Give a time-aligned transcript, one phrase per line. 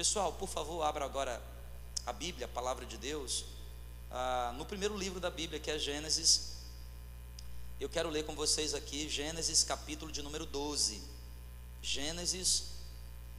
[0.00, 1.42] Pessoal, por favor, abra agora
[2.06, 3.44] a Bíblia, a palavra de Deus,
[4.10, 6.52] ah, no primeiro livro da Bíblia, que é Gênesis.
[7.78, 11.02] Eu quero ler com vocês aqui Gênesis, capítulo de número 12.
[11.82, 12.62] Gênesis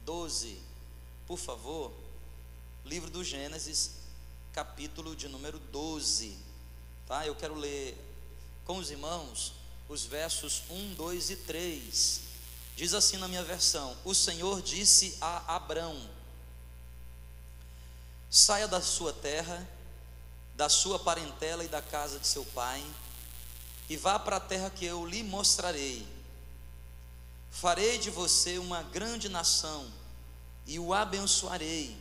[0.04, 0.62] 12,
[1.26, 1.92] por favor,
[2.84, 3.96] livro do Gênesis,
[4.52, 6.38] capítulo de número 12.
[7.08, 7.26] Tá?
[7.26, 7.98] Eu quero ler
[8.64, 9.52] com os irmãos
[9.88, 12.20] os versos 1, 2 e 3.
[12.76, 16.21] Diz assim na minha versão: O Senhor disse a Abrão:
[18.34, 19.68] Saia da sua terra,
[20.54, 22.82] da sua parentela e da casa de seu pai,
[23.90, 26.08] e vá para a terra que eu lhe mostrarei.
[27.50, 29.86] Farei de você uma grande nação,
[30.66, 31.94] e o abençoarei,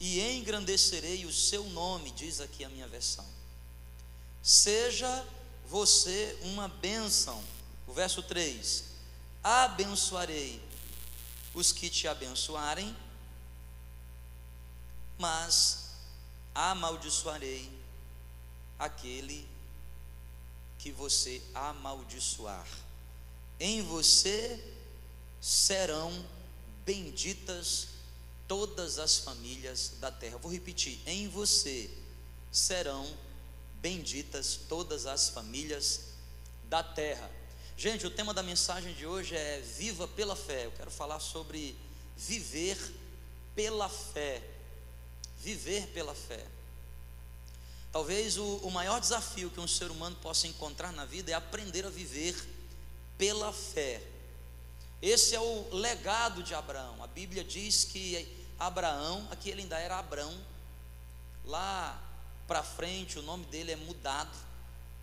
[0.00, 3.26] e engrandecerei o seu nome, diz aqui a minha versão.
[4.42, 5.22] Seja
[5.66, 7.44] você uma bênção.
[7.86, 8.84] O verso 3:
[9.44, 10.62] Abençoarei
[11.52, 12.96] os que te abençoarem,
[15.18, 15.90] mas
[16.54, 17.70] amaldiçoarei
[18.78, 19.48] aquele
[20.78, 22.66] que você amaldiçoar.
[23.60, 24.62] Em você
[25.40, 26.12] serão
[26.84, 27.88] benditas
[28.48, 30.38] todas as famílias da terra.
[30.38, 31.90] Vou repetir: em você
[32.50, 33.06] serão
[33.80, 36.12] benditas todas as famílias
[36.64, 37.30] da terra.
[37.76, 40.66] Gente, o tema da mensagem de hoje é Viva pela fé.
[40.66, 41.76] Eu quero falar sobre
[42.16, 42.78] viver
[43.54, 44.42] pela fé.
[45.42, 46.46] Viver pela fé.
[47.90, 51.84] Talvez o, o maior desafio que um ser humano possa encontrar na vida é aprender
[51.84, 52.34] a viver
[53.18, 54.02] pela fé.
[55.02, 57.02] Esse é o legado de Abraão.
[57.02, 58.26] A Bíblia diz que
[58.58, 60.34] Abraão, aqui ele ainda era Abraão,
[61.44, 62.00] lá
[62.46, 64.36] para frente, o nome dele é mudado.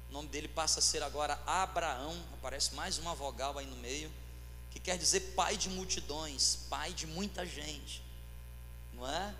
[0.09, 2.17] O nome dele passa a ser agora Abraão.
[2.33, 4.11] Aparece mais uma vogal aí no meio,
[4.71, 8.01] que quer dizer pai de multidões, pai de muita gente,
[8.93, 9.35] não é?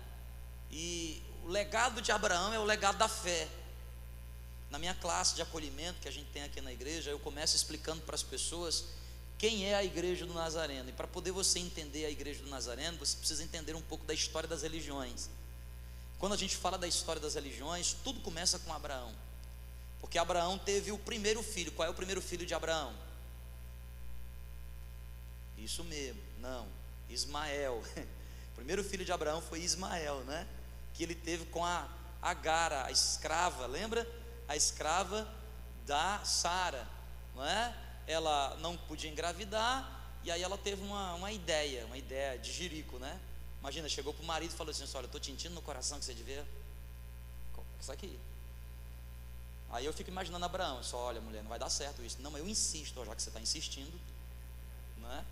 [0.70, 3.48] E o legado de Abraão é o legado da fé.
[4.70, 8.02] Na minha classe de acolhimento que a gente tem aqui na igreja, eu começo explicando
[8.02, 8.84] para as pessoas
[9.36, 10.90] quem é a igreja do Nazareno.
[10.90, 14.14] E para poder você entender a igreja do Nazareno, você precisa entender um pouco da
[14.14, 15.28] história das religiões.
[16.18, 19.12] Quando a gente fala da história das religiões, tudo começa com Abraão.
[20.00, 21.72] Porque Abraão teve o primeiro filho.
[21.72, 22.94] Qual é o primeiro filho de Abraão?
[25.56, 26.68] Isso mesmo, não,
[27.08, 27.82] Ismael.
[28.50, 30.46] O primeiro filho de Abraão foi Ismael, né?
[30.94, 31.88] Que ele teve com a
[32.22, 34.06] Agara, a escrava, lembra?
[34.48, 35.26] A escrava
[35.86, 36.86] da Sara,
[37.34, 37.74] não é?
[38.06, 42.98] Ela não podia engravidar, e aí ela teve uma, uma ideia, uma ideia de Jerico,
[42.98, 43.18] né?
[43.60, 46.14] Imagina, chegou para o marido e falou assim: Olha, estou sentindo no coração que você
[46.14, 46.46] devia.
[47.80, 48.18] Isso aqui.
[49.70, 52.20] Aí eu fico imaginando Abraão: só, Olha, mulher, não vai dar certo isso.
[52.20, 53.98] Não, mas eu insisto, já que você está insistindo.
[54.98, 55.24] Né?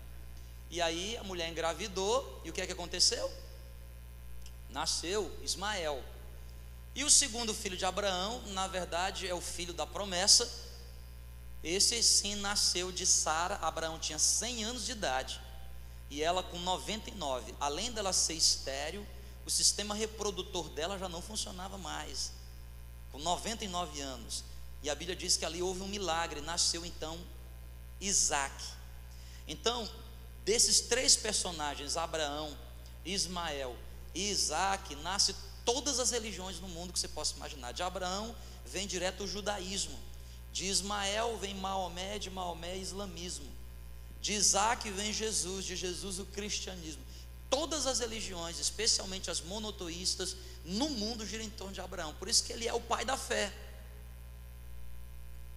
[0.69, 3.31] E aí a mulher engravidou, e o que é que aconteceu?
[4.69, 6.03] Nasceu Ismael.
[6.95, 10.49] E o segundo filho de Abraão, na verdade, é o filho da promessa.
[11.63, 13.55] Esse sim nasceu de Sara.
[13.55, 15.39] Abraão tinha 100 anos de idade
[16.09, 17.53] e ela com 99.
[17.59, 19.05] Além dela ser estéril,
[19.45, 22.31] o sistema reprodutor dela já não funcionava mais.
[23.11, 24.43] Com 99 anos.
[24.81, 27.19] E a Bíblia diz que ali houve um milagre, nasceu então
[27.99, 28.53] Isaac.
[29.47, 29.89] Então,
[30.45, 32.57] desses três personagens, Abraão,
[33.03, 33.75] Ismael
[34.13, 37.71] Isaac, nasce todas as religiões no mundo que você possa imaginar.
[37.71, 39.97] De Abraão vem direto o judaísmo.
[40.51, 43.49] De Ismael vem Maomé, de Maomé islamismo.
[44.21, 47.03] De Isaac vem Jesus, de Jesus o cristianismo.
[47.49, 52.13] Todas as religiões, especialmente as monoteístas, no mundo giram em torno de Abraão.
[52.15, 53.51] Por isso que ele é o pai da fé.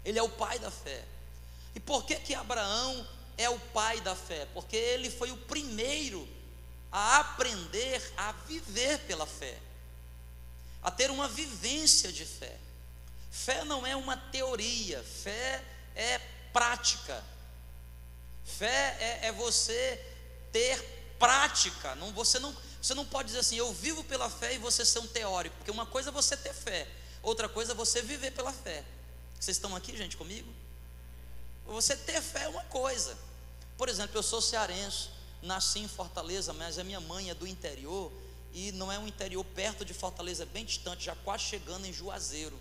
[0.04, 1.04] Ele é o pai da fé.
[1.74, 4.46] E por que que Abraão é o pai da fé?
[4.54, 6.28] Porque ele foi o primeiro
[6.92, 9.58] a aprender a viver pela fé,
[10.82, 12.56] a ter uma vivência de fé.
[13.30, 15.64] Fé não é uma teoria, fé
[15.96, 16.18] é
[16.52, 17.24] prática.
[18.44, 19.98] Fé é, é você
[20.52, 20.78] ter
[21.18, 21.94] prática.
[21.94, 24.98] Não, você, não, você não pode dizer assim, eu vivo pela fé e você ser
[24.98, 25.56] um teórico.
[25.56, 26.86] Porque uma coisa é você ter fé,
[27.22, 28.84] outra coisa é você viver pela fé.
[29.40, 30.52] Vocês estão aqui, gente, comigo?
[31.66, 33.16] Você ter fé é uma coisa.
[33.78, 35.08] Por exemplo, eu sou cearense,
[35.42, 38.10] nasci em Fortaleza, mas a minha mãe é do interior.
[38.54, 41.92] E não é um interior perto de Fortaleza, é bem distante, já quase chegando em
[41.92, 42.58] Juazeiro.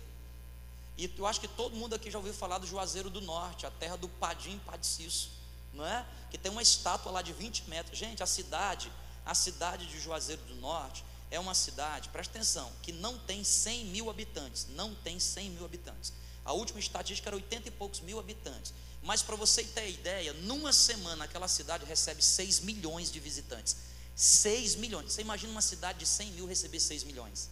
[0.96, 3.70] E eu acho que todo mundo aqui já ouviu falar do Juazeiro do Norte, a
[3.70, 5.42] terra do Padim Padiciço
[5.72, 6.04] não é?
[6.30, 7.98] Que tem uma estátua lá de 20 metros.
[7.98, 8.92] Gente, a cidade,
[9.24, 13.86] a cidade de Juazeiro do Norte é uma cidade, presta atenção, que não tem 100
[13.86, 14.66] mil habitantes.
[14.70, 16.12] Não tem 100 mil habitantes.
[16.44, 18.74] A última estatística era 80 e poucos mil habitantes.
[19.02, 23.76] Mas para você ter ideia, numa semana aquela cidade recebe 6 milhões de visitantes.
[24.14, 25.12] 6 milhões.
[25.12, 27.50] Você imagina uma cidade de 100 mil receber 6 milhões.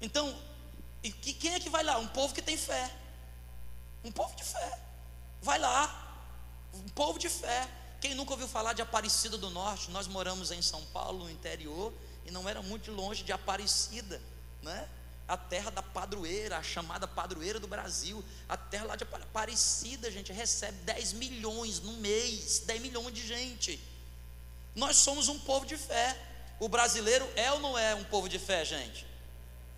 [0.00, 0.36] Então,
[1.02, 1.98] e quem é que vai lá?
[1.98, 2.94] Um povo que tem fé.
[4.04, 4.78] Um povo de fé.
[5.40, 5.98] Vai lá.
[6.72, 7.68] Um povo de fé.
[8.00, 9.90] Quem nunca ouviu falar de Aparecida do Norte?
[9.90, 11.92] Nós moramos em São Paulo, no interior,
[12.24, 14.20] e não era muito longe de Aparecida,
[14.60, 14.88] né?
[15.28, 20.32] A terra da padroeira, a chamada padroeira do Brasil, a terra lá de Aparecida, gente,
[20.32, 23.82] recebe 10 milhões no mês, 10 milhões de gente.
[24.74, 26.16] Nós somos um povo de fé.
[26.60, 29.06] O brasileiro é ou não é um povo de fé, gente?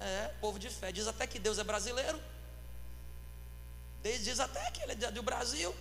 [0.00, 0.92] É, povo de fé.
[0.92, 2.20] Diz até que Deus é brasileiro.
[4.02, 5.74] Diz até que ele é do Brasil.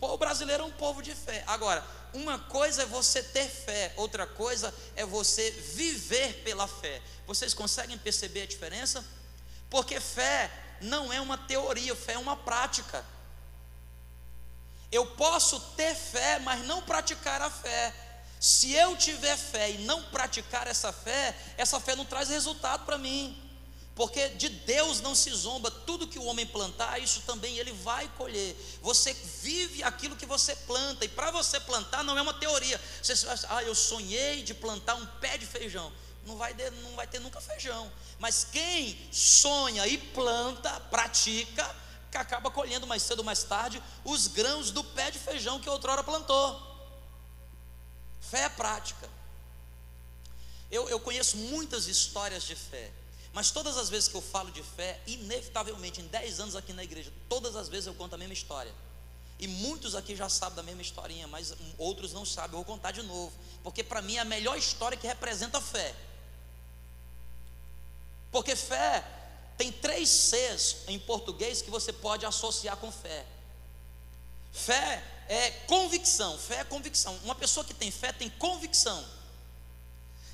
[0.00, 1.44] O brasileiro é um povo de fé.
[1.46, 7.02] Agora, uma coisa é você ter fé, outra coisa é você viver pela fé.
[7.26, 9.04] Vocês conseguem perceber a diferença?
[9.70, 10.50] Porque fé
[10.80, 13.04] não é uma teoria, fé é uma prática.
[14.90, 17.94] Eu posso ter fé, mas não praticar a fé.
[18.40, 22.96] Se eu tiver fé e não praticar essa fé, essa fé não traz resultado para
[22.96, 23.47] mim
[23.98, 28.06] porque de Deus não se zomba, tudo que o homem plantar, isso também ele vai
[28.16, 28.54] colher.
[28.80, 29.12] Você
[29.42, 32.80] vive aquilo que você planta, e para você plantar não é uma teoria.
[33.02, 33.12] Você
[33.48, 35.92] ah, eu sonhei de plantar um pé de feijão.
[36.24, 37.90] Não vai, ter, não vai ter nunca feijão.
[38.20, 41.68] Mas quem sonha e planta, pratica,
[42.14, 46.04] acaba colhendo mais cedo ou mais tarde os grãos do pé de feijão que outrora
[46.04, 46.56] plantou.
[48.20, 49.10] Fé é prática.
[50.70, 52.92] Eu, eu conheço muitas histórias de fé.
[53.32, 56.82] Mas todas as vezes que eu falo de fé, inevitavelmente, em 10 anos aqui na
[56.82, 58.74] igreja, todas as vezes eu conto a mesma história.
[59.38, 62.58] E muitos aqui já sabem da mesma historinha, mas outros não sabem.
[62.58, 63.32] Eu vou contar de novo,
[63.62, 65.94] porque para mim é a melhor história que representa a fé.
[68.32, 69.04] Porque fé
[69.56, 73.24] tem três Cs em português que você pode associar com fé.
[74.52, 77.16] Fé é convicção, fé é convicção.
[77.22, 79.04] Uma pessoa que tem fé tem convicção.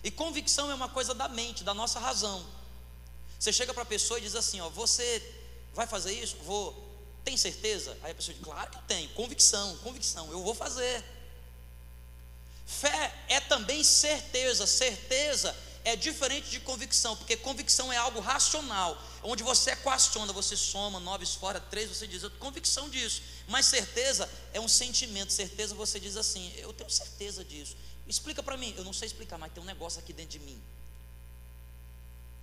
[0.02, 2.44] E convicção é uma coisa da mente, da nossa razão.
[3.38, 5.22] Você chega para a pessoa e diz assim: ó, você
[5.74, 6.36] vai fazer isso?
[6.44, 6.82] Vou.
[7.24, 7.96] Tem certeza?
[8.02, 11.04] Aí a pessoa diz: claro que tenho, convicção, convicção, eu vou fazer.
[12.66, 15.54] Fé é também certeza, certeza
[15.84, 21.26] é diferente de convicção, porque convicção é algo racional, onde você equaciona, você soma nove
[21.26, 23.20] fora três, você diz, eu tenho convicção disso.
[23.46, 27.76] Mas certeza é um sentimento, certeza você diz assim, eu tenho certeza disso.
[28.06, 30.60] Explica para mim, eu não sei explicar, mas tem um negócio aqui dentro de mim.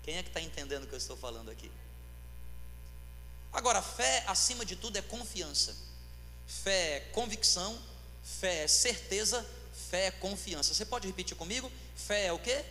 [0.04, 1.72] Quem é que está entendendo o que eu estou falando aqui?
[3.54, 5.76] Agora, fé, acima de tudo, é confiança.
[6.48, 7.80] Fé é convicção,
[8.24, 9.46] fé é certeza,
[9.90, 10.74] fé é confiança.
[10.74, 11.72] Você pode repetir comigo?
[11.96, 12.64] Fé é o quê?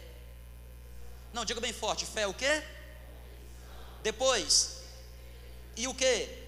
[1.33, 2.05] Não, diga bem forte.
[2.07, 2.63] Fé é o quê?
[4.03, 4.83] Depois.
[5.77, 6.41] E o quê?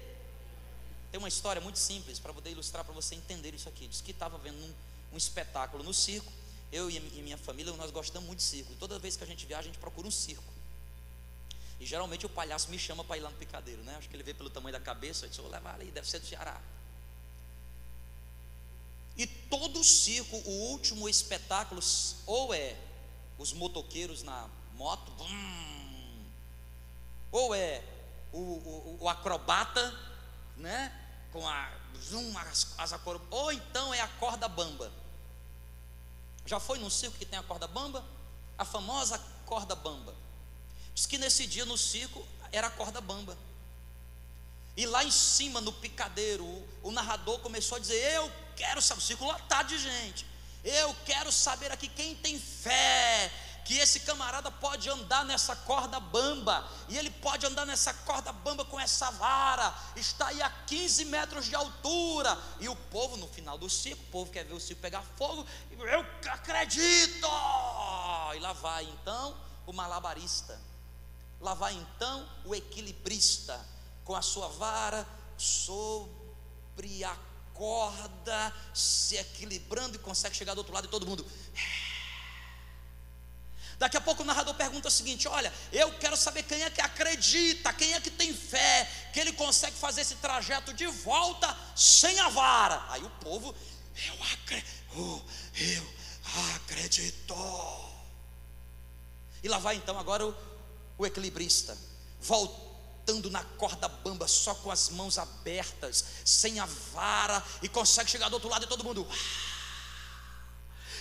[1.10, 3.86] Tem uma história muito simples para poder ilustrar para você entender isso aqui.
[3.86, 4.74] Diz que estava vendo um,
[5.12, 6.32] um, espetáculo no circo.
[6.72, 8.74] Eu e minha família, nós gostamos muito de circo.
[8.76, 10.52] Toda vez que a gente viaja, a gente procura um circo.
[11.82, 13.96] E geralmente o palhaço me chama para ir lá no picadeiro, né?
[13.98, 16.20] Acho que ele vê pelo tamanho da cabeça, eu disse, vou levar ali, deve ser
[16.20, 16.60] do Ceará.
[19.16, 21.80] E todo o circo, o último espetáculo,
[22.24, 22.78] ou é
[23.36, 26.24] os motoqueiros na moto, bum,
[27.32, 27.82] ou é
[28.32, 29.92] o, o, o, acrobata,
[30.56, 30.96] né?
[31.32, 31.68] Com a
[31.98, 32.94] zoom, as, as
[33.28, 34.92] ou então é a corda bamba.
[36.46, 38.04] Já foi num circo que tem a corda bamba?
[38.56, 40.21] A famosa corda bamba.
[40.94, 43.36] Diz que nesse dia no circo era corda bamba.
[44.76, 46.44] E lá em cima, no picadeiro,
[46.82, 50.26] o, narrador começou a dizer: Eu quero saber, o circo lotado de gente.
[50.64, 53.30] Eu quero saber aqui quem tem fé,
[53.64, 58.64] que esse camarada pode andar nessa corda bamba, e ele pode andar nessa corda bamba
[58.64, 63.58] com essa vara, está aí a 15 metros de altura, e o povo, no final
[63.58, 67.28] do ciclo, o povo quer ver o ciclo pegar fogo, eu acredito,
[68.36, 70.71] e lá vai então o malabarista
[71.42, 73.58] Lá vai então o equilibrista,
[74.04, 75.04] com a sua vara
[75.36, 77.16] sobre a
[77.52, 81.26] corda, se equilibrando e consegue chegar do outro lado e todo mundo.
[83.76, 86.80] Daqui a pouco o narrador pergunta o seguinte: Olha, eu quero saber quem é que
[86.80, 92.20] acredita, quem é que tem fé, que ele consegue fazer esse trajeto de volta sem
[92.20, 92.84] a vara.
[92.90, 93.52] Aí o povo,
[94.06, 95.24] eu acredito,
[95.56, 95.92] eu
[96.54, 97.34] acredito.
[99.42, 100.51] E lá vai então agora o
[101.02, 101.76] o equilibrista,
[102.20, 108.28] voltando na corda bamba, só com as mãos abertas, sem a vara, e consegue chegar
[108.28, 109.06] do outro lado e todo mundo.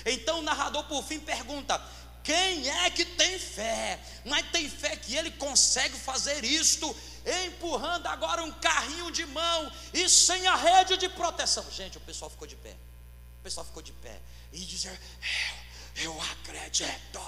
[0.05, 1.79] Então o narrador, por fim, pergunta:
[2.23, 3.99] quem é que tem fé?
[4.25, 6.95] Mas tem fé que ele consegue fazer isto,
[7.45, 11.65] empurrando agora um carrinho de mão e sem a rede de proteção.
[11.71, 12.75] Gente, o pessoal ficou de pé.
[13.39, 14.19] O pessoal ficou de pé
[14.51, 14.99] e dizia:
[15.95, 17.19] Eu, eu acredito.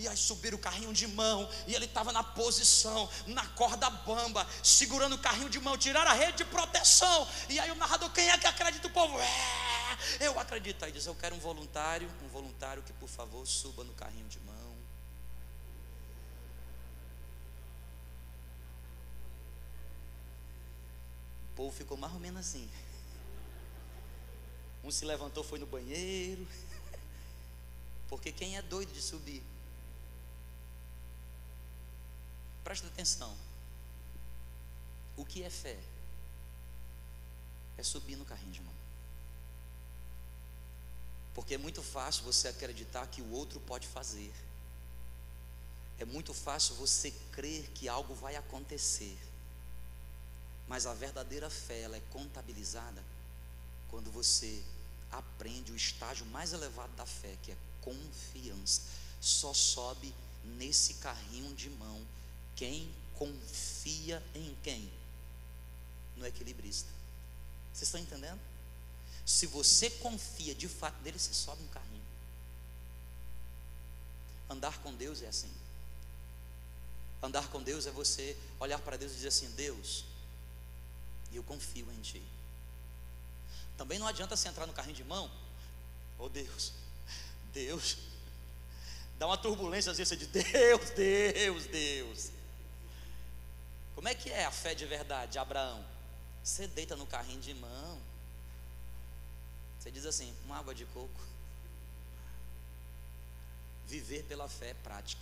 [0.00, 4.46] E aí subiram o carrinho de mão, e ele estava na posição, na corda bamba,
[4.62, 7.28] segurando o carrinho de mão, tiraram a rede de proteção.
[7.50, 8.86] E aí o narrador, quem é que acredita?
[8.86, 10.82] O povo, é, eu acredito.
[10.86, 14.40] Aí diz: Eu quero um voluntário, um voluntário que por favor suba no carrinho de
[14.40, 14.70] mão.
[21.52, 22.70] O povo ficou mais ou menos assim.
[24.82, 26.48] Um se levantou, foi no banheiro.
[28.08, 29.49] Porque quem é doido de subir?
[32.70, 33.36] Presta atenção.
[35.16, 35.76] O que é fé?
[37.76, 38.72] É subir no carrinho de mão.
[41.34, 44.32] Porque é muito fácil você acreditar que o outro pode fazer.
[45.98, 49.18] É muito fácil você crer que algo vai acontecer.
[50.68, 53.02] Mas a verdadeira fé, ela é contabilizada
[53.88, 54.62] quando você
[55.10, 58.82] aprende o estágio mais elevado da fé, que é confiança.
[59.20, 62.06] Só sobe nesse carrinho de mão
[62.60, 64.92] quem confia em quem?
[66.14, 66.90] No equilibrista.
[67.72, 68.38] Vocês estão entendendo?
[69.24, 72.04] Se você confia de fato nele, você sobe no carrinho.
[74.50, 75.50] Andar com Deus é assim.
[77.22, 80.04] Andar com Deus é você olhar para Deus e dizer assim: Deus,
[81.32, 82.22] eu confio em Ti.
[83.78, 85.30] Também não adianta você entrar no carrinho de mão,
[86.18, 86.72] oh Deus,
[87.54, 87.96] Deus,
[89.18, 92.39] dá uma turbulência às vezes diz: Deus, Deus, Deus.
[94.00, 95.84] Como é que é a fé de verdade de Abraão?
[96.42, 98.00] Você deita no carrinho de mão,
[99.78, 101.20] você diz assim: uma água de coco.
[103.86, 105.20] Viver pela fé é prática.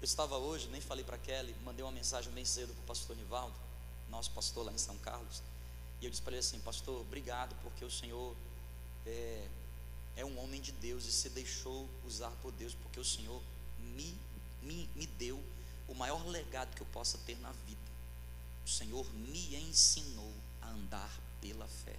[0.00, 3.16] Eu estava hoje, nem falei para Kelly, mandei uma mensagem bem cedo para o pastor
[3.16, 3.56] Nivaldo,
[4.08, 5.42] nosso pastor lá em São Carlos.
[6.00, 8.32] E eu disse para ele assim: Pastor, obrigado, porque o Senhor
[9.04, 9.48] é,
[10.14, 13.42] é um homem de Deus e se deixou usar por Deus, porque o Senhor
[13.80, 14.16] me,
[14.62, 15.42] me, me deu
[15.88, 17.80] o maior legado que eu possa ter na vida.
[18.64, 21.96] O Senhor me ensinou a andar pela fé.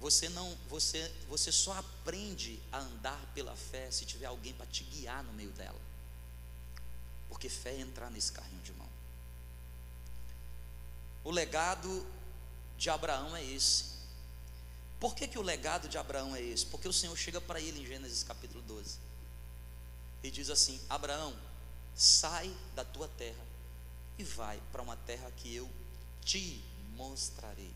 [0.00, 4.82] Você não, você, você só aprende a andar pela fé se tiver alguém para te
[4.84, 5.80] guiar no meio dela.
[7.28, 8.88] Porque fé é entrar nesse carrinho de mão.
[11.22, 12.04] O legado
[12.76, 13.92] de Abraão é esse.
[14.98, 16.66] Por que, que o legado de Abraão é esse?
[16.66, 19.11] Porque o Senhor chega para ele em Gênesis capítulo 12
[20.22, 21.36] e diz assim: Abraão,
[21.94, 23.44] sai da tua terra
[24.18, 25.68] e vai para uma terra que eu
[26.24, 26.62] te
[26.94, 27.74] mostrarei.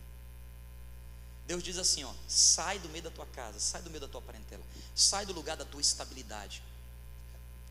[1.45, 4.21] Deus diz assim: ó, sai do meio da tua casa, sai do meio da tua
[4.21, 4.63] parentela,
[4.95, 6.63] sai do lugar da tua estabilidade,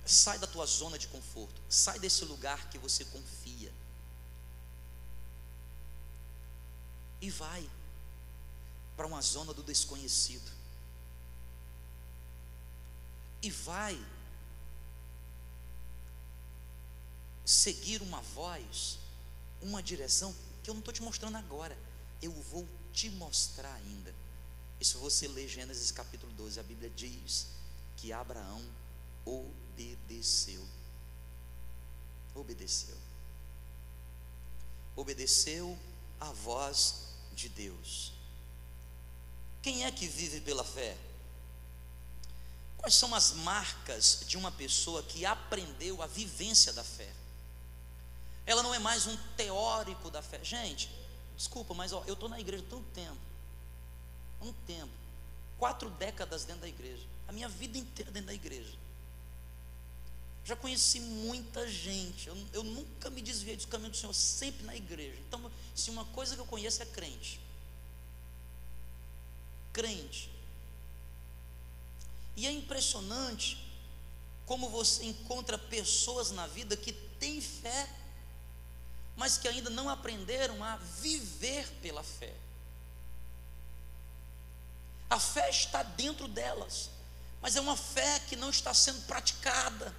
[0.04, 3.72] sai da tua zona de conforto, sai desse lugar que você confia.
[7.20, 7.68] E vai
[8.96, 10.50] para uma zona do desconhecido.
[13.42, 13.98] E vai
[17.46, 18.98] seguir uma voz,
[19.62, 20.34] uma direção
[20.64, 21.78] que eu não estou te mostrando agora,
[22.20, 24.12] eu vou te mostrar ainda.
[24.80, 27.46] E se você ler Gênesis capítulo 12, a Bíblia diz
[27.96, 28.62] que Abraão
[29.24, 30.66] obedeceu.
[32.34, 32.96] Obedeceu.
[34.96, 35.78] Obedeceu
[36.18, 38.12] a voz de Deus.
[39.62, 40.96] Quem é que vive pela fé?
[42.76, 47.12] Quais são as marcas de uma pessoa que aprendeu a vivência da fé?
[48.46, 50.42] Ela não é mais um teórico da fé.
[50.42, 50.88] Gente,
[51.36, 53.18] desculpa, mas ó, eu estou na igreja tanto tempo.
[54.40, 54.92] Um tempo.
[55.58, 57.04] Quatro décadas dentro da igreja.
[57.26, 58.78] A minha vida inteira dentro da igreja.
[60.44, 62.28] Já conheci muita gente.
[62.28, 65.18] Eu, eu nunca me desviei do caminho do Senhor, sempre na igreja.
[65.26, 67.40] Então, se uma coisa que eu conheço é crente.
[69.72, 70.30] Crente.
[72.36, 73.58] E é impressionante
[74.44, 77.88] como você encontra pessoas na vida que têm fé
[79.16, 82.34] mas que ainda não aprenderam a viver pela fé.
[85.08, 86.90] A fé está dentro delas,
[87.40, 89.94] mas é uma fé que não está sendo praticada,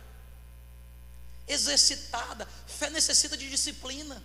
[1.47, 2.47] exercitada.
[2.67, 4.21] Fé necessita de disciplina.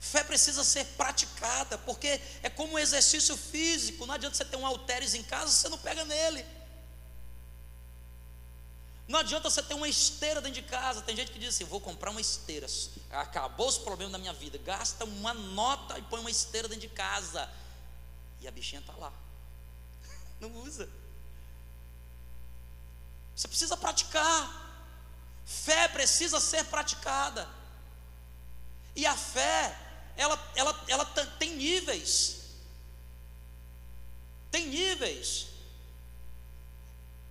[0.00, 4.06] Fé precisa ser praticada, porque é como um exercício físico.
[4.06, 6.44] Não adianta você ter um halteres em casa, você não pega nele.
[9.08, 11.02] Não adianta você ter uma esteira dentro de casa.
[11.02, 12.66] Tem gente que diz assim: vou comprar uma esteira.
[13.10, 14.58] Acabou os problemas da minha vida.
[14.58, 17.48] Gasta uma nota e põe uma esteira dentro de casa.
[18.40, 19.12] E a bichinha está lá.
[20.40, 20.88] Não usa.
[23.34, 24.60] Você precisa praticar.
[25.44, 27.48] Fé precisa ser praticada.
[28.94, 29.76] E a fé,
[30.16, 31.04] ela, ela, ela
[31.38, 32.42] tem níveis.
[34.50, 35.51] Tem níveis.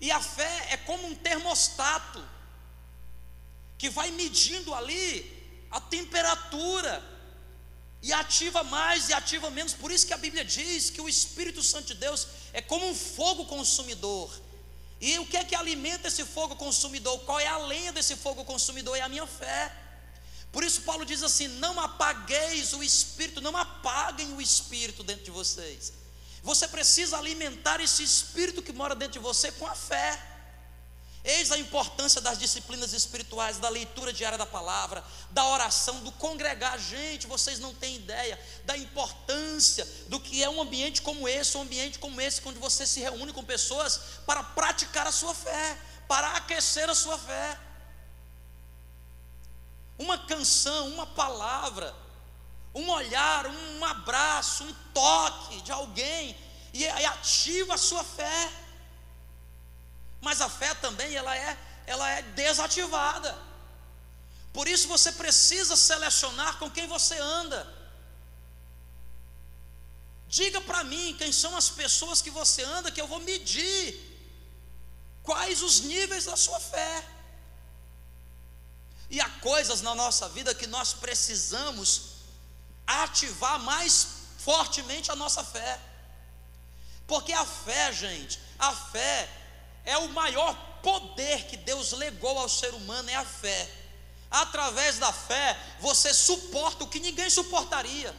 [0.02, 2.22] E a fé é como um termostato
[3.78, 5.08] que vai medindo ali
[5.70, 6.94] a temperatura
[8.02, 9.74] e ativa mais e ativa menos.
[9.74, 12.96] Por isso que a Bíblia diz que o Espírito Santo de Deus é como um
[12.96, 14.30] fogo consumidor.
[15.00, 17.20] E o que é que alimenta esse fogo consumidor?
[17.20, 18.98] Qual é a lenha desse fogo consumidor?
[18.98, 19.72] É a minha fé.
[20.52, 25.32] Por isso Paulo diz assim: não apagueis o espírito, não apaguem o espírito dentro de
[25.32, 25.94] vocês.
[26.44, 30.32] Você precisa alimentar esse espírito que mora dentro de você com a fé.
[31.24, 36.80] Eis a importância das disciplinas espirituais, da leitura diária da palavra, da oração, do congregar.
[36.80, 41.62] Gente, vocês não têm ideia da importância do que é um ambiente como esse, um
[41.62, 46.38] ambiente como esse, onde você se reúne com pessoas para praticar a sua fé, para
[46.38, 47.60] aquecer a sua fé.
[50.00, 51.96] Uma canção, uma palavra,
[52.74, 56.38] um olhar, um abraço, um toque de alguém,
[56.74, 58.52] e ativa a sua fé.
[60.22, 63.38] Mas a fé também ela é, ela é desativada.
[64.54, 67.82] Por isso você precisa selecionar com quem você anda.
[70.28, 74.00] Diga para mim quem são as pessoas que você anda, que eu vou medir
[75.24, 77.06] quais os níveis da sua fé.
[79.10, 82.11] E há coisas na nossa vida que nós precisamos
[83.04, 84.08] ativar mais
[84.38, 85.80] fortemente a nossa fé.
[87.08, 89.30] Porque a fé, gente, a fé
[89.84, 93.70] é o maior poder que Deus legou ao ser humano é a fé.
[94.30, 98.16] Através da fé, você suporta o que ninguém suportaria.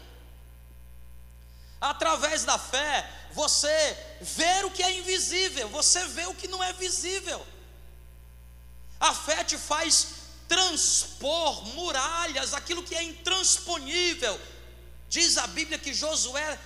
[1.80, 6.72] Através da fé, você vê o que é invisível, você vê o que não é
[6.74, 7.44] visível.
[9.00, 10.08] A fé te faz
[10.46, 14.38] transpor muralhas, aquilo que é intransponível.
[15.12, 16.58] Diz a Bíblia que Josué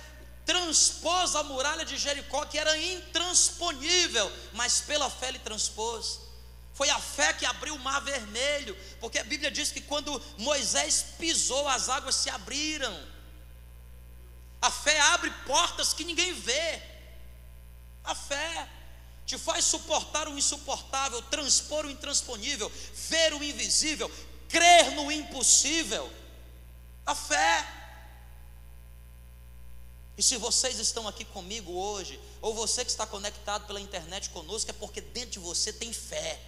[0.45, 6.21] transpôs a muralha de Jericó, que era intransponível, mas pela fé ele transpôs.
[6.73, 11.07] Foi a fé que abriu o mar vermelho, porque a Bíblia diz que quando Moisés
[11.19, 12.97] pisou, as águas se abriram.
[14.61, 16.81] A fé abre portas que ninguém vê.
[18.05, 18.69] A fé
[19.25, 22.71] te faz suportar o insuportável, transpor o intransponível,
[23.09, 24.09] ver o invisível,
[24.47, 26.09] crer no impossível.
[27.05, 27.76] A fé.
[30.17, 34.71] E se vocês estão aqui comigo hoje, ou você que está conectado pela internet conosco,
[34.71, 36.39] é porque dentro de você tem fé.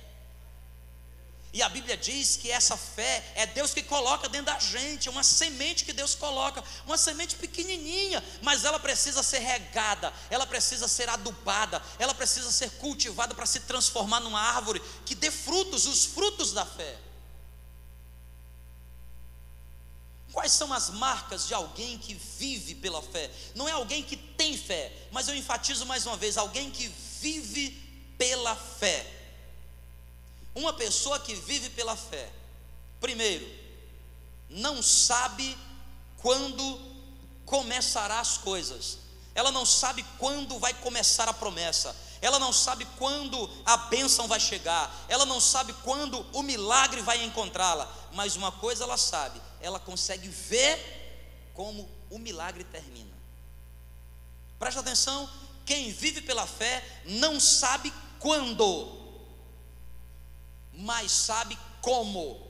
[1.52, 5.24] E a Bíblia diz que essa fé é Deus que coloca dentro da gente, uma
[5.24, 11.10] semente que Deus coloca, uma semente pequenininha, mas ela precisa ser regada, ela precisa ser
[11.10, 16.54] adubada, ela precisa ser cultivada para se transformar numa árvore que dê frutos, os frutos
[16.54, 17.09] da fé.
[20.40, 23.30] Quais são as marcas de alguém que vive pela fé?
[23.56, 26.88] Não é alguém que tem fé, mas eu enfatizo mais uma vez: alguém que
[27.20, 27.72] vive
[28.18, 29.06] pela fé.
[30.56, 32.32] Uma pessoa que vive pela fé,
[33.02, 33.46] primeiro,
[34.50, 35.58] não sabe
[36.20, 36.80] quando
[37.46, 39.00] começará as coisas,
[39.36, 44.40] ela não sabe quando vai começar a promessa, ela não sabe quando a bênção vai
[44.40, 49.80] chegar, ela não sabe quando o milagre vai encontrá-la, mas uma coisa ela sabe: ela
[49.80, 53.18] consegue ver como o milagre termina.
[54.58, 55.30] Presta atenção:
[55.66, 58.98] quem vive pela fé não sabe quando,
[60.74, 62.48] mas sabe como.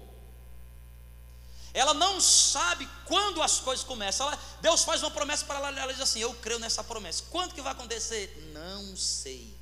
[1.74, 4.28] Ela não sabe quando as coisas começam.
[4.28, 7.24] Ela, Deus faz uma promessa para ela, ela diz assim: Eu creio nessa promessa.
[7.30, 8.52] Quando que vai acontecer?
[8.54, 9.56] Não sei.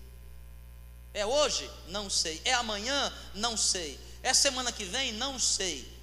[1.14, 1.70] É hoje?
[1.88, 2.42] Não sei.
[2.46, 3.14] É amanhã?
[3.34, 4.00] Não sei.
[4.24, 5.14] É semana que vem?
[5.14, 5.97] Não sei.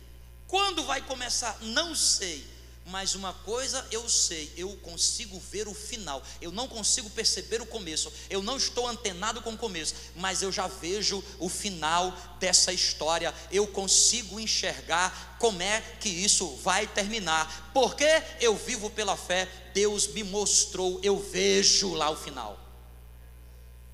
[0.54, 1.58] Quando vai começar?
[1.62, 2.46] Não sei.
[2.86, 6.22] Mas uma coisa eu sei, eu consigo ver o final.
[6.40, 8.12] Eu não consigo perceber o começo.
[8.30, 13.34] Eu não estou antenado com o começo, mas eu já vejo o final dessa história.
[13.50, 17.72] Eu consigo enxergar como é que isso vai terminar.
[17.74, 18.06] Porque
[18.40, 22.60] eu vivo pela fé, Deus me mostrou, eu vejo lá o final.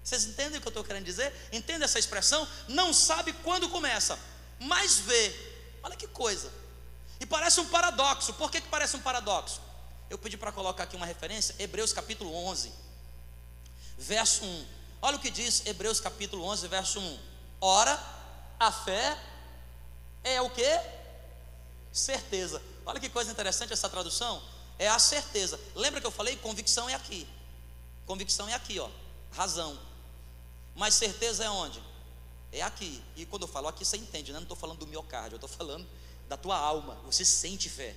[0.05, 1.33] Vocês entendem o que eu estou querendo dizer?
[1.53, 2.47] Entende essa expressão?
[2.69, 4.19] Não sabe quando começa,
[4.59, 5.50] mas vê
[5.83, 6.53] Olha que coisa.
[7.19, 8.33] E parece um paradoxo.
[8.35, 9.61] Por que, que parece um paradoxo?
[10.09, 12.73] Eu pedi para colocar aqui uma referência, Hebreus capítulo 11,
[13.97, 14.67] verso 1.
[15.03, 17.19] Olha o que diz Hebreus capítulo 11, verso 1.
[17.61, 17.99] Ora,
[18.59, 19.17] a fé
[20.25, 20.81] é o que?
[21.93, 22.61] Certeza.
[22.85, 24.43] Olha que coisa interessante essa tradução.
[24.79, 25.61] É a certeza.
[25.75, 26.37] Lembra que eu falei?
[26.37, 27.29] Convicção é aqui.
[28.07, 28.89] Convicção é aqui, ó.
[29.31, 29.79] Razão.
[30.75, 31.81] Mas certeza é onde?
[32.53, 33.03] É aqui.
[33.17, 34.39] E quando eu falo aqui, você entende, né?
[34.39, 35.87] Não estou falando do miocárdio, eu estou falando
[36.29, 36.95] da tua alma.
[37.07, 37.97] Você sente fé.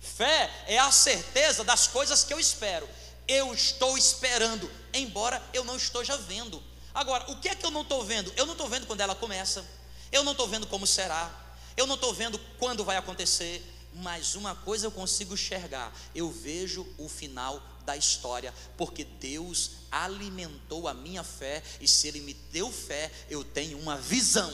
[0.00, 2.88] Fé é a certeza das coisas que eu espero.
[3.26, 6.62] Eu estou esperando, embora eu não esteja vendo.
[6.94, 8.32] Agora, o que é que eu não estou vendo?
[8.36, 9.66] Eu não estou vendo quando ela começa,
[10.10, 11.30] eu não estou vendo como será,
[11.76, 13.62] eu não estou vendo quando vai acontecer,
[13.96, 20.86] mas uma coisa eu consigo enxergar: eu vejo o final da história, porque Deus alimentou
[20.88, 24.52] a minha fé, e se Ele me deu fé, eu tenho uma visão.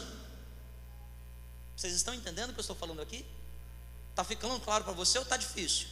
[1.76, 3.26] Vocês estão entendendo o que eu estou falando aqui?
[4.10, 5.88] Está ficando claro para você ou está difícil?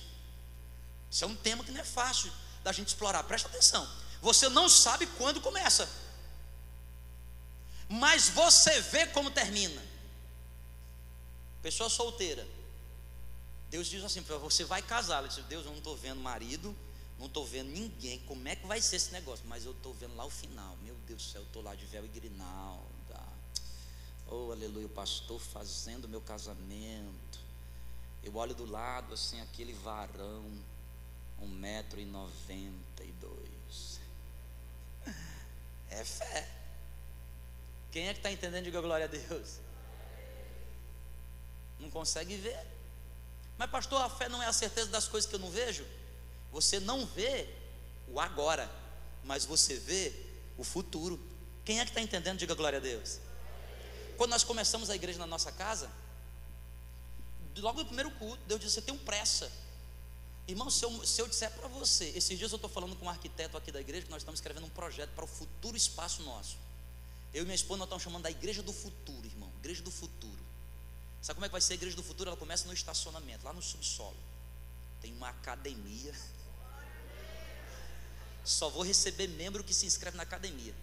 [1.11, 2.31] Isso é um tema que não é fácil
[2.63, 3.89] da gente explorar, presta atenção.
[4.21, 5.89] Você não sabe quando começa,
[7.89, 9.83] mas você vê como termina.
[11.63, 12.47] Pessoa solteira,
[13.71, 15.19] Deus diz assim: você vai casar.
[15.19, 16.77] Ela diz: Deus, eu não estou vendo marido,
[17.19, 18.19] não estou vendo ninguém.
[18.21, 19.47] Como é que vai ser esse negócio?
[19.47, 20.77] Mas eu estou vendo lá o final.
[20.83, 23.23] Meu Deus do céu, eu estou lá de véu e grinalda.
[24.27, 27.41] Oh, aleluia, o pastor fazendo meu casamento.
[28.23, 30.53] Eu olho do lado assim, aquele varão,
[31.41, 34.01] um metro e noventa e dois.
[35.89, 36.49] É fé.
[37.91, 38.65] Quem é que está entendendo?
[38.65, 39.59] Diga glória a Deus.
[41.81, 42.80] Não consegue ver.
[43.61, 45.85] Mas, pastor, a fé não é a certeza das coisas que eu não vejo?
[46.51, 47.47] Você não vê
[48.09, 48.71] o agora,
[49.23, 50.15] mas você vê
[50.57, 51.21] o futuro.
[51.63, 52.39] Quem é que está entendendo?
[52.39, 53.19] Diga glória a Deus.
[54.17, 55.91] Quando nós começamos a igreja na nossa casa,
[57.59, 59.53] logo no primeiro culto, Deus disse: Você tem um pressa.
[60.49, 63.11] Irmão, se eu, se eu disser para você, esses dias eu estou falando com um
[63.11, 66.57] arquiteto aqui da igreja, que nós estamos escrevendo um projeto para o futuro espaço nosso.
[67.35, 69.53] Eu e minha esposa nós estamos chamando da igreja do futuro, irmão.
[69.59, 70.50] Igreja do futuro.
[71.23, 72.31] Sabe como é que vai ser a igreja do futuro?
[72.31, 74.17] Ela começa no estacionamento, lá no subsolo.
[75.01, 76.15] Tem uma academia.
[78.45, 80.75] Só vou receber membro que se inscreve na academia.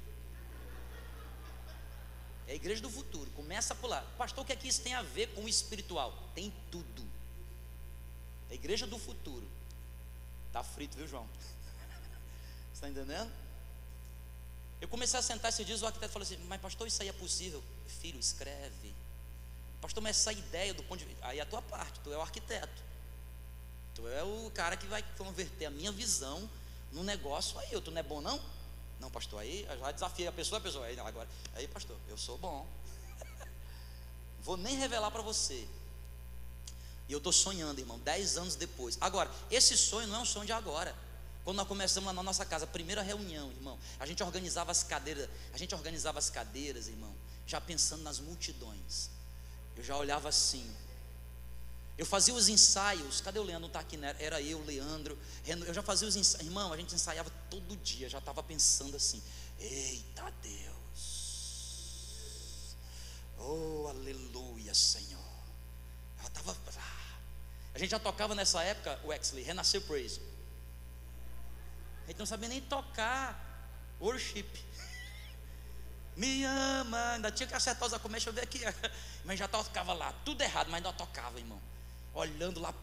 [2.48, 3.30] É a igreja do futuro.
[3.32, 4.04] Começa a pular.
[4.18, 6.14] Pastor, o que é que isso tem a ver com o espiritual?
[6.34, 7.06] Tem tudo.
[8.50, 9.48] É a igreja do futuro.
[10.54, 11.28] Tá frito, viu, João?
[12.74, 13.32] Está entendendo?
[14.80, 17.14] Eu comecei a sentar esses dias, o arquiteto falou assim: Mas, pastor, isso aí é
[17.14, 17.64] possível?
[18.00, 18.94] Filho, escreve.
[19.88, 21.26] Pastor, mas essa ideia do ponto de vista.
[21.26, 22.84] Aí é a tua parte, tu é o arquiteto.
[23.96, 26.50] Tu é o cara que vai converter a minha visão
[26.92, 27.70] no negócio aí.
[27.80, 28.38] Tu não é bom, não?
[29.00, 30.86] Não, pastor, aí já desafiei a pessoa, a pessoa.
[30.86, 32.68] Aí, agora, aí, pastor, eu sou bom.
[34.44, 35.66] Vou nem revelar para você.
[37.08, 38.98] E eu estou sonhando, irmão, dez anos depois.
[39.00, 40.94] Agora, esse sonho não é um sonho de agora.
[41.46, 45.30] Quando nós começamos lá na nossa casa, primeira reunião, irmão, a gente organizava as cadeiras,
[45.54, 49.16] a gente organizava as cadeiras, irmão, já pensando nas multidões.
[49.78, 50.76] Eu já olhava assim.
[51.98, 53.22] Eu fazia os ensaios.
[53.22, 53.62] Cadê o Leandro?
[53.62, 54.16] Não está aqui, né?
[54.20, 55.18] Era eu, Leandro.
[55.46, 56.46] Eu já fazia os ensaios.
[56.46, 58.10] Irmão, a gente ensaiava todo dia.
[58.10, 59.22] Já estava pensando assim:
[59.60, 61.28] Eita Deus.
[63.38, 65.22] Oh, aleluia, Senhor.
[66.22, 66.58] Já estava.
[67.74, 70.20] A gente já tocava nessa época, o Exley, Renasceu Praise.
[72.06, 73.40] A gente não sabia nem tocar
[74.00, 74.48] worship.
[76.18, 78.24] Me ama, ainda tinha que acertar os acordes.
[78.24, 78.60] Deixa eu ver aqui.
[79.24, 81.62] Mas já tocava lá, tudo errado, mas ainda tocava, irmão.
[82.14, 82.74] Olhando lá,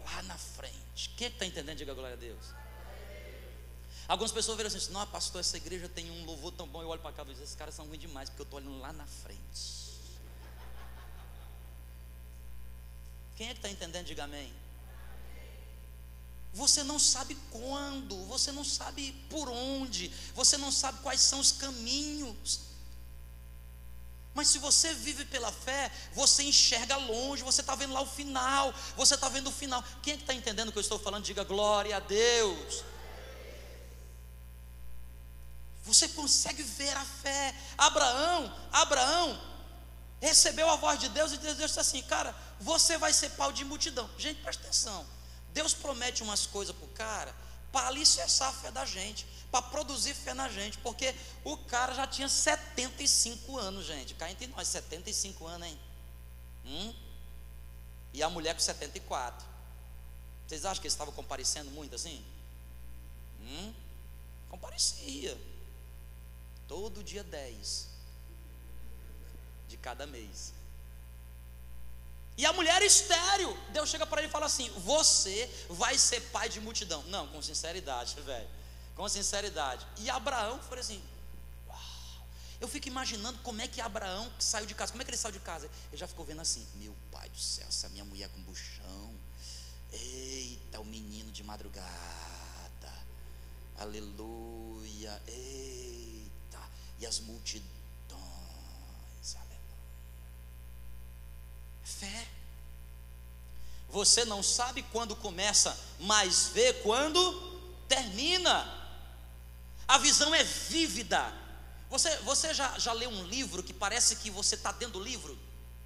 [0.00, 1.10] lá na frente.
[1.16, 1.76] Quem é está entendendo?
[1.76, 2.46] Diga glória a Deus.
[4.08, 6.82] Algumas pessoas viram assim: Não, pastor, essa igreja tem um louvor tão bom.
[6.82, 8.80] Eu olho para cá e digo: Esses caras são ruins demais, porque eu estou olhando
[8.80, 9.90] lá na frente.
[13.36, 14.06] Quem é que está entendendo?
[14.06, 14.52] Diga amém.
[16.52, 21.52] Você não sabe quando, você não sabe por onde, você não sabe quais são os
[21.52, 22.60] caminhos.
[24.34, 28.72] Mas se você vive pela fé, você enxerga longe, você está vendo lá o final,
[28.96, 29.82] você está vendo o final.
[30.02, 31.24] Quem é que está entendendo o que eu estou falando?
[31.24, 32.84] Diga glória a Deus.
[35.84, 37.54] Você consegue ver a fé.
[37.76, 39.40] Abraão, Abraão
[40.20, 43.64] recebeu a voz de Deus e Deus disse assim: Cara, você vai ser pau de
[43.64, 44.08] multidão.
[44.18, 45.06] Gente, presta atenção.
[45.52, 47.34] Deus promete umas coisas para o cara
[47.72, 52.06] para alicerçar a fé da gente, para produzir fé na gente, porque o cara já
[52.06, 54.14] tinha 75 anos, gente.
[54.14, 55.78] Cá entre nós, 75 anos, hein?
[56.64, 56.94] Hum?
[58.12, 59.46] E a mulher com 74.
[60.46, 62.24] Vocês acham que eles estavam comparecendo muito assim?
[63.40, 63.72] Hum?
[64.48, 65.38] Comparecia.
[66.66, 67.88] Todo dia 10
[69.68, 70.52] de cada mês.
[72.36, 76.48] E a mulher estéreo, Deus chega para ele e fala assim: Você vai ser pai
[76.48, 77.02] de multidão.
[77.04, 78.48] Não, com sinceridade, velho.
[78.94, 79.86] Com sinceridade.
[79.98, 81.02] E Abraão foi assim:
[81.68, 82.26] Uau.
[82.60, 84.92] Eu fico imaginando como é que Abraão saiu de casa.
[84.92, 85.70] Como é que ele saiu de casa?
[85.90, 89.14] Ele já ficou vendo assim: Meu pai do céu, essa minha mulher com buchão.
[89.92, 91.90] Eita, o menino de madrugada.
[93.76, 95.20] Aleluia.
[95.26, 96.60] Eita.
[96.98, 97.79] E as multidões
[102.00, 102.26] Fé.
[103.90, 107.20] Você não sabe quando começa, mas vê quando
[107.88, 108.78] termina.
[109.86, 111.34] A visão é vívida.
[111.90, 115.38] Você, você já, já leu um livro que parece que você está dentro do livro?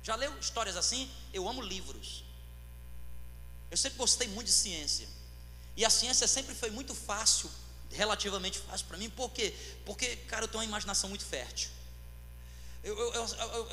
[0.03, 1.11] Já leu histórias assim?
[1.33, 2.23] Eu amo livros.
[3.71, 5.09] Eu sempre gostei muito de ciência.
[5.77, 7.51] E a ciência sempre foi muito fácil,
[7.91, 9.53] relativamente fácil para mim, por quê?
[9.85, 11.71] Porque, cara, eu tenho uma imaginação muito fértil.
[12.85, 13.69] Eu, eu, eu,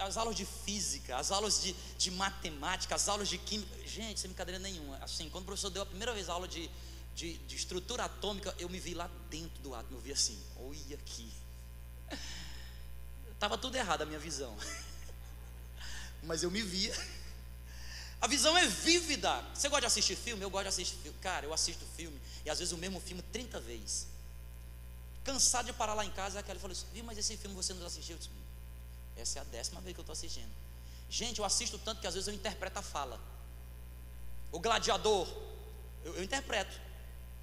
[0.00, 4.28] as aulas de física, as aulas de, de, matemática, as aulas de química, gente, sem
[4.28, 4.98] brincadeira nenhuma.
[4.98, 6.70] Assim, quando o professor deu a primeira vez a aula de,
[7.14, 10.94] de, de estrutura atômica, eu me vi lá dentro do átomo, eu vi assim, olha
[10.94, 11.32] aqui.
[13.32, 14.54] Estava tudo errado a minha visão.
[16.22, 16.94] Mas eu me via.
[18.20, 19.42] A visão é vívida.
[19.54, 20.42] Você gosta de assistir filme?
[20.42, 21.18] Eu gosto de assistir filme.
[21.22, 24.06] Cara, eu assisto filme e às vezes o mesmo filme 30 vezes.
[25.24, 28.18] Cansado de parar lá em casa, aquela falou assim: mas esse filme você não assistiu?
[28.18, 28.28] Disse,
[29.20, 30.50] Essa é a décima vez que eu estou assistindo.
[31.08, 33.20] Gente, eu assisto tanto que às vezes eu interpreto a fala.
[34.52, 35.28] O gladiador,
[36.04, 36.80] eu, eu interpreto.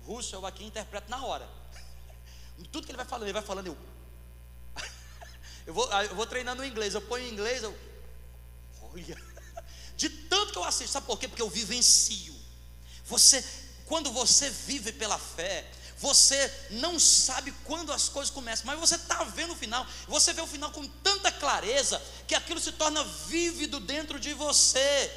[0.05, 1.47] Russo, eu aqui interpreto na hora.
[2.71, 3.77] Tudo que ele vai falando, ele vai falando, eu.
[5.67, 7.77] eu, vou, eu vou treinando em inglês, eu ponho em inglês, eu.
[8.81, 9.17] Olha.
[9.95, 11.27] De tanto que eu assisto, sabe por quê?
[11.27, 12.35] Porque eu vivencio.
[13.05, 13.43] Você,
[13.85, 19.23] quando você vive pela fé, você não sabe quando as coisas começam, mas você está
[19.23, 23.79] vendo o final, você vê o final com tanta clareza que aquilo se torna vívido
[23.79, 25.11] dentro de você.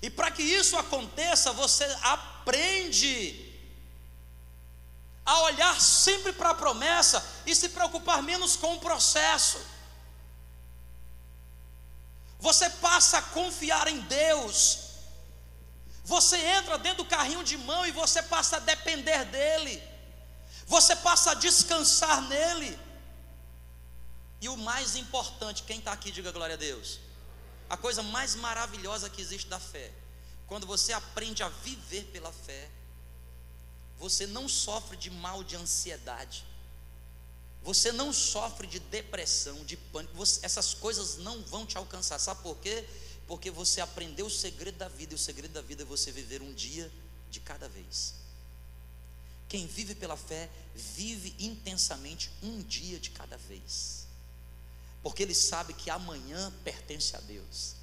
[0.00, 3.52] E para que isso aconteça, você aprende
[5.26, 9.58] a olhar sempre para a promessa e se preocupar menos com o processo.
[12.38, 14.83] Você passa a confiar em Deus.
[16.04, 19.82] Você entra dentro do carrinho de mão e você passa a depender dele.
[20.66, 22.78] Você passa a descansar nele.
[24.40, 27.00] E o mais importante, quem está aqui, diga glória a Deus.
[27.70, 29.90] A coisa mais maravilhosa que existe da fé,
[30.46, 32.70] quando você aprende a viver pela fé,
[33.98, 36.44] você não sofre de mal de ansiedade,
[37.62, 42.42] você não sofre de depressão, de pânico, você, essas coisas não vão te alcançar, sabe
[42.42, 42.86] por quê?
[43.26, 46.42] Porque você aprendeu o segredo da vida, e o segredo da vida é você viver
[46.42, 46.90] um dia
[47.30, 48.14] de cada vez.
[49.48, 54.06] Quem vive pela fé, vive intensamente um dia de cada vez,
[55.02, 57.76] porque ele sabe que amanhã pertence a Deus.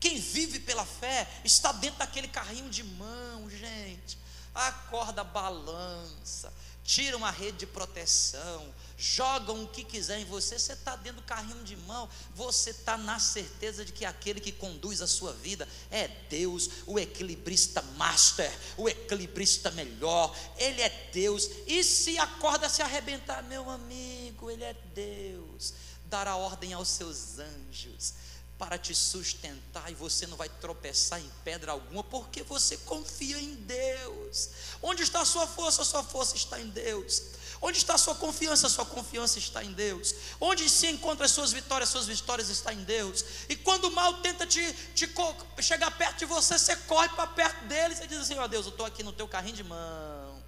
[0.00, 4.18] Quem vive pela fé está dentro daquele carrinho de mão, gente
[4.54, 6.52] a corda balança,
[6.84, 11.26] tira uma rede de proteção, jogam o que quiser em você, você está dentro do
[11.26, 15.66] carrinho de mão, você está na certeza de que aquele que conduz a sua vida
[15.90, 22.68] é Deus, o equilibrista master, o equilibrista melhor, Ele é Deus, e se a corda
[22.68, 25.74] se arrebentar, meu amigo, Ele é Deus,
[26.06, 28.14] dará ordem aos seus anjos,
[28.62, 33.56] para te sustentar e você não vai tropeçar em pedra alguma, porque você confia em
[33.56, 34.50] Deus.
[34.80, 35.82] Onde está a sua força?
[35.82, 37.24] A sua força está em Deus.
[37.60, 38.68] Onde está a sua confiança?
[38.68, 40.14] A sua confiança está em Deus.
[40.40, 41.88] Onde se encontra as suas vitórias?
[41.88, 43.24] As suas vitórias estão em Deus.
[43.48, 45.12] E quando o mal tenta te, te
[45.60, 48.66] chegar perto de você, você corre para perto dele e você diz assim: Ó Deus,
[48.66, 50.40] eu estou aqui no teu carrinho de mão.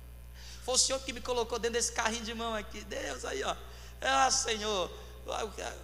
[0.62, 2.80] Foi o Senhor que me colocou dentro desse carrinho de mão aqui.
[2.84, 3.56] Deus, aí, ó.
[4.00, 4.88] Ah, Senhor,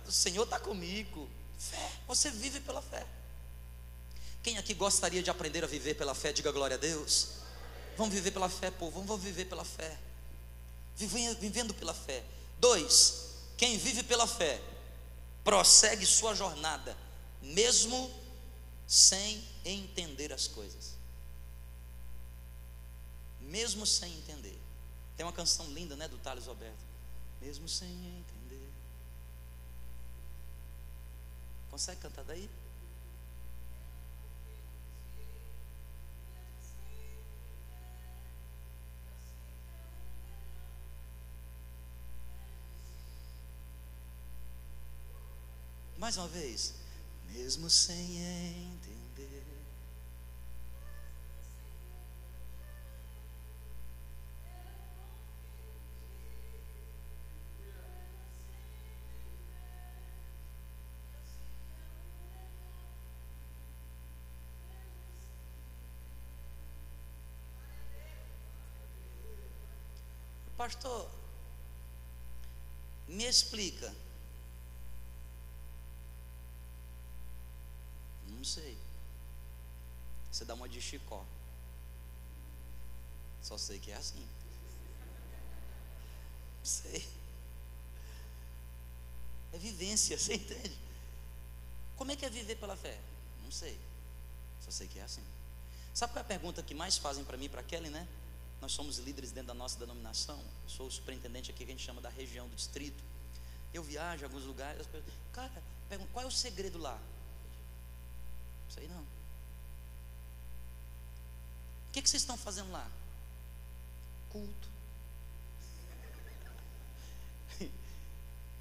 [0.06, 1.28] o Senhor está comigo.
[1.60, 3.06] Fé, você vive pela fé.
[4.42, 6.32] Quem aqui gostaria de aprender a viver pela fé?
[6.32, 7.32] Diga glória a Deus.
[7.98, 9.02] Vamos viver pela fé, povo.
[9.02, 9.98] Vamos viver pela fé.
[10.96, 12.24] Vivendo pela fé.
[12.58, 14.58] Dois, quem vive pela fé
[15.44, 16.96] prossegue sua jornada,
[17.42, 18.10] mesmo
[18.86, 20.94] sem entender as coisas.
[23.40, 24.58] Mesmo sem entender.
[25.14, 26.84] Tem uma canção linda, né, do Thales Roberto.
[27.42, 28.39] Mesmo sem entender.
[31.70, 32.50] Consegue cantar daí?
[45.96, 46.74] Mais uma vez.
[47.32, 48.99] Mesmo sem entender.
[70.60, 71.10] Pastor,
[73.08, 73.90] me explica.
[78.28, 78.76] Não sei.
[80.30, 81.24] Você dá uma de chicó.
[83.40, 84.28] Só sei que é assim.
[86.58, 87.08] Não sei.
[89.54, 90.78] É vivência, você entende?
[91.96, 93.00] Como é que é viver pela fé?
[93.42, 93.80] Não sei.
[94.60, 95.24] Só sei que é assim.
[95.94, 98.06] Sabe qual é a pergunta que mais fazem para mim para Kelly, né?
[98.60, 100.42] Nós somos líderes dentro da nossa denominação.
[100.66, 103.02] Sou o superintendente aqui que a gente chama da região do distrito.
[103.72, 104.80] Eu viajo em alguns lugares.
[104.80, 107.00] As pessoas, cara, perguntam, qual é o segredo lá?
[108.68, 109.02] Sei não.
[111.88, 112.88] O que, que vocês estão fazendo lá?
[114.28, 114.68] Culto.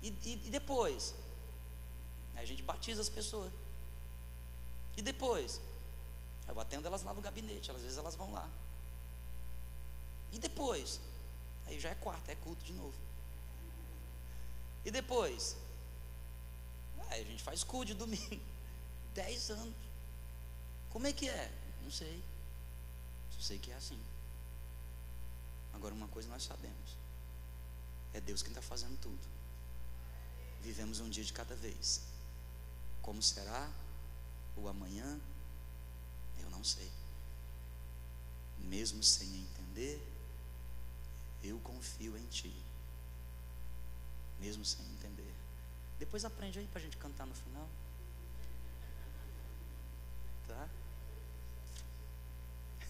[0.02, 1.14] e, e, e depois?
[2.36, 3.52] A gente batiza as pessoas.
[4.96, 5.62] E depois?
[6.48, 8.50] Eu atendo elas lá no gabinete, às vezes elas vão lá.
[10.32, 11.00] E depois?
[11.66, 12.98] Aí já é quarta, é culto de novo.
[14.86, 15.56] E depois?
[17.10, 18.42] Aí a gente faz culto de domingo.
[19.14, 19.76] Dez anos.
[20.90, 21.52] Como é que é?
[21.84, 22.24] Não sei.
[23.32, 24.00] Só sei que é assim.
[25.74, 26.98] Agora uma coisa nós sabemos.
[28.14, 29.28] É Deus quem está fazendo tudo.
[30.62, 32.02] Vivemos um dia de cada vez.
[33.02, 33.72] Como será
[34.56, 35.20] o amanhã?
[36.40, 36.92] Eu não sei.
[38.58, 40.06] Mesmo sem entender,
[41.44, 42.54] eu confio em Ti.
[44.40, 45.34] Mesmo sem entender.
[45.98, 47.68] Depois aprende aí para a gente cantar no final.
[50.48, 50.70] Tá?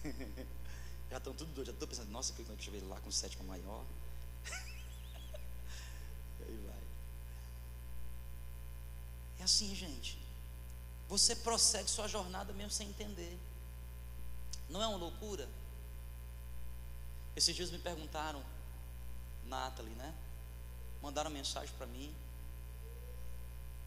[1.10, 3.44] já estão tudo doido, já estou pensando, nossa, que deixa eu ver lá com sétima
[3.44, 3.84] maior.
[6.38, 6.82] e aí vai.
[9.40, 10.18] É assim, gente.
[11.08, 13.36] Você prossegue sua jornada mesmo sem entender.
[14.68, 15.48] Não é uma loucura?
[17.36, 18.42] Esses dias me perguntaram,
[19.44, 20.14] Nathalie, né?
[21.02, 22.14] Mandaram mensagem para mim.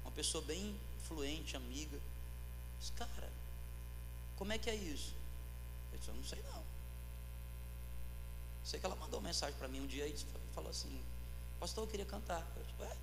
[0.04, 2.00] Uma pessoa bem fluente, amiga.
[2.80, 3.32] Disse, cara,
[4.36, 5.14] como é que é isso?
[5.92, 6.64] Eu disse, eu não sei não.
[8.64, 10.16] Sei que ela mandou mensagem para mim um dia e
[10.54, 11.04] falou assim,
[11.60, 12.46] pastor, eu queria cantar.
[12.56, 12.98] Eu disse, ué?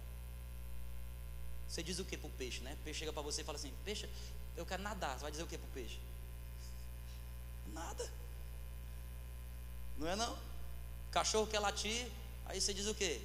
[1.68, 2.74] Você diz o que para o peixe, né?
[2.80, 4.08] O peixe chega para você e fala assim, peixe,
[4.56, 5.16] eu quero nadar.
[5.16, 6.00] Você vai dizer o que para o peixe?
[7.72, 8.10] Nada.
[10.00, 10.36] Não é não?
[11.10, 12.10] Cachorro quer latir,
[12.46, 13.20] aí você diz o quê?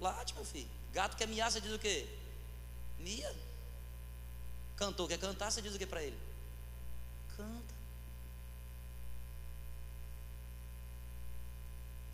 [0.00, 0.70] Late, meu filho.
[0.92, 2.08] Gato quer miar, você diz o quê?
[2.98, 3.34] Mia.
[4.76, 6.18] Cantor quer cantar, você diz o que para ele?
[7.36, 7.74] Canta.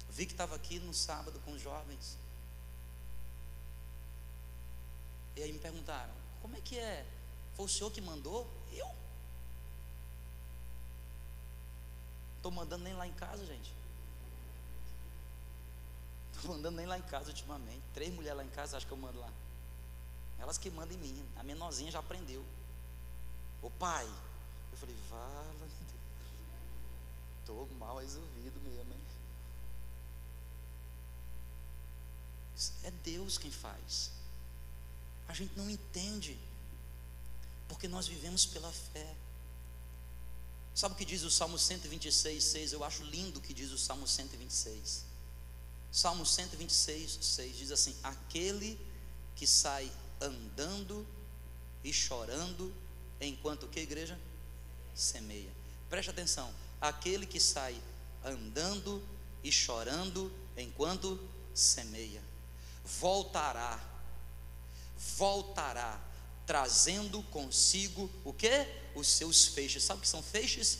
[0.09, 2.17] Vi que estava aqui no sábado com os jovens.
[5.37, 7.07] E aí me perguntaram: como é que é?
[7.55, 8.51] Foi o senhor que mandou?
[8.73, 8.91] Eu?
[12.37, 13.82] Estou mandando nem lá em casa, gente.
[16.43, 17.85] Estou mandando nem lá em casa ultimamente.
[17.95, 19.33] Três mulheres lá em casa, acho que eu mando lá.
[20.41, 21.25] Elas que mandam em mim.
[21.37, 22.45] A menorzinha já aprendeu.
[23.63, 24.05] Ô pai.
[24.73, 25.69] Eu falei, vala.
[27.39, 29.01] Estou mal resolvido mesmo, hein?
[32.83, 34.11] É Deus quem faz.
[35.29, 36.37] A gente não entende.
[37.69, 39.15] Porque nós vivemos pela fé.
[40.75, 42.73] Sabe o que diz o Salmo 126, 6?
[42.73, 45.12] Eu acho lindo o que diz o Salmo 126.
[45.93, 48.81] Salmo 126, 6 diz assim: Aquele
[49.37, 51.07] que sai andando
[51.85, 52.75] e chorando,
[53.21, 54.19] enquanto que igreja?
[54.95, 55.53] Semeia.
[55.91, 56.53] Preste atenção.
[56.81, 57.81] Aquele que sai
[58.25, 59.07] andando
[59.45, 61.21] e chorando, enquanto
[61.55, 62.23] semeia,
[62.85, 63.79] voltará,
[65.17, 66.01] voltará
[66.47, 68.67] trazendo consigo o que?
[68.95, 69.83] Os seus feixes.
[69.83, 70.79] Sabe o que são feixes?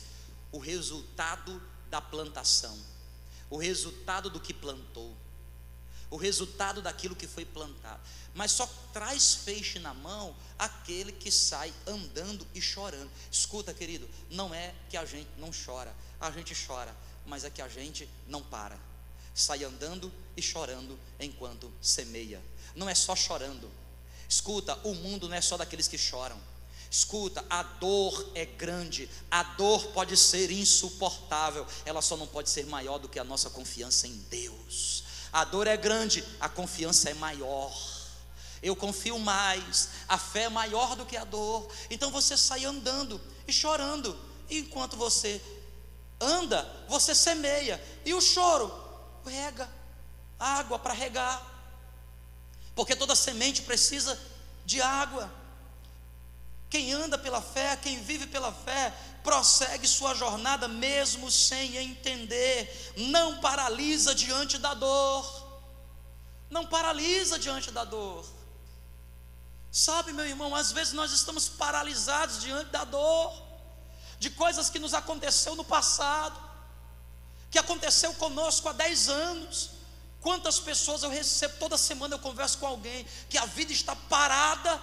[0.51, 2.77] O resultado da plantação,
[3.49, 5.15] o resultado do que plantou,
[6.09, 8.01] o resultado daquilo que foi plantado.
[8.35, 13.09] Mas só traz feixe na mão aquele que sai andando e chorando.
[13.31, 17.61] Escuta, querido, não é que a gente não chora, a gente chora, mas é que
[17.61, 18.77] a gente não para.
[19.33, 22.41] Sai andando e chorando enquanto semeia.
[22.75, 23.71] Não é só chorando,
[24.33, 26.39] Escuta, o mundo não é só daqueles que choram.
[26.93, 32.67] Escuta, a dor é grande, a dor pode ser insuportável, ela só não pode ser
[32.67, 35.03] maior do que a nossa confiança em Deus.
[35.31, 37.75] A dor é grande, a confiança é maior.
[38.61, 41.67] Eu confio mais, a fé é maior do que a dor.
[41.89, 44.15] Então você sai andando e chorando,
[44.47, 45.41] e enquanto você
[46.21, 48.71] anda, você semeia, e o choro
[49.25, 49.67] rega
[50.37, 51.53] água para regar
[52.75, 54.19] porque toda semente precisa
[54.63, 55.42] de água.
[56.73, 58.91] Quem anda pela fé, quem vive pela fé,
[59.23, 65.23] prossegue sua jornada mesmo sem entender, não paralisa diante da dor,
[66.49, 68.25] não paralisa diante da dor.
[69.71, 73.31] Sabe, meu irmão, às vezes nós estamos paralisados diante da dor,
[74.17, 76.41] de coisas que nos aconteceu no passado,
[77.51, 79.69] que aconteceu conosco há 10 anos,
[80.23, 84.81] Quantas pessoas eu recebo, toda semana eu converso com alguém que a vida está parada,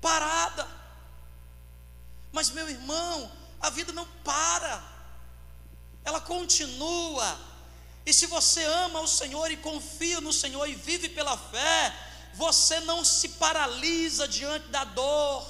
[0.00, 0.66] parada.
[2.32, 3.30] Mas, meu irmão,
[3.60, 4.82] a vida não para,
[6.04, 7.38] ela continua.
[8.04, 11.94] E se você ama o Senhor e confia no Senhor e vive pela fé,
[12.34, 15.44] você não se paralisa diante da dor.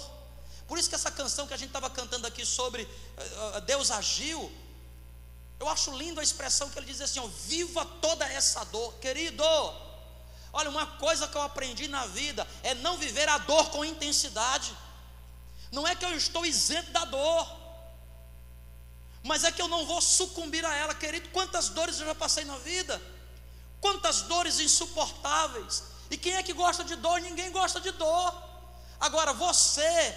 [0.67, 4.51] Por isso que essa canção que a gente estava cantando aqui sobre uh, Deus agiu,
[5.61, 9.45] eu acho lindo a expressão que ele diz assim: ó, viva toda essa dor, querido.
[10.59, 14.75] Olha, uma coisa que eu aprendi na vida é não viver a dor com intensidade.
[15.71, 17.47] Não é que eu estou isento da dor,
[19.23, 21.29] mas é que eu não vou sucumbir a ela, querido.
[21.29, 23.03] Quantas dores eu já passei na vida,
[23.83, 25.83] quantas dores insuportáveis.
[26.11, 27.21] E quem é que gosta de dor?
[27.21, 28.35] Ninguém gosta de dor.
[28.99, 30.17] Agora, você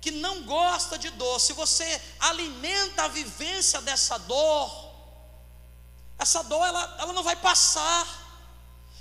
[0.00, 4.70] que não gosta de dor, se você alimenta a vivência dessa dor,
[6.16, 8.23] essa dor ela, ela não vai passar.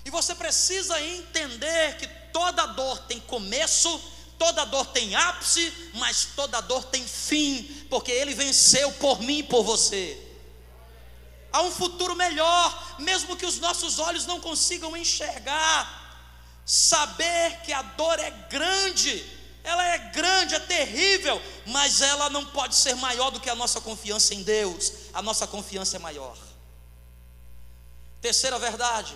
[0.05, 4.01] E você precisa entender que toda dor tem começo,
[4.37, 9.43] toda dor tem ápice, mas toda dor tem fim, porque ele venceu por mim e
[9.43, 10.19] por você.
[11.53, 16.01] Há um futuro melhor, mesmo que os nossos olhos não consigam enxergar.
[16.65, 19.23] Saber que a dor é grande,
[19.63, 23.79] ela é grande, é terrível, mas ela não pode ser maior do que a nossa
[23.79, 24.91] confiança em Deus.
[25.13, 26.35] A nossa confiança é maior.
[28.19, 29.15] Terceira verdade: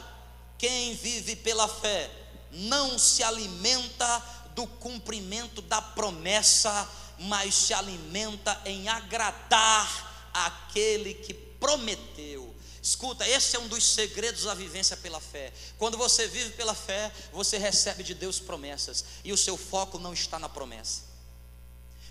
[0.58, 2.10] quem vive pela fé
[2.52, 4.24] não se alimenta
[4.56, 6.90] do cumprimento da promessa,
[7.20, 12.56] mas se alimenta em agradar aquele que prometeu.
[12.82, 15.52] Escuta, esse é um dos segredos da vivência pela fé.
[15.78, 20.14] Quando você vive pela fé, você recebe de Deus promessas, e o seu foco não
[20.14, 21.02] está na promessa.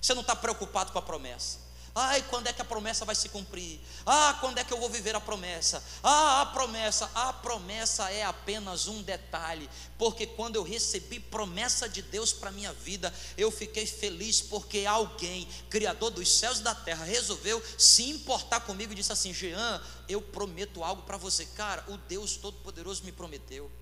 [0.01, 1.65] Você não está preocupado com a promessa.
[1.99, 3.80] Ai, quando é que a promessa vai se cumprir?
[4.05, 5.82] Ah, quando é que eu vou viver a promessa?
[6.03, 9.66] Ah, a promessa, a promessa é apenas um detalhe,
[9.97, 15.49] porque quando eu recebi promessa de Deus para minha vida, eu fiquei feliz porque alguém,
[15.70, 20.20] criador dos céus e da terra, resolveu se importar comigo e disse assim: "Jean, eu
[20.20, 21.47] prometo algo para você".
[21.47, 23.72] Cara, o Deus todo poderoso me prometeu.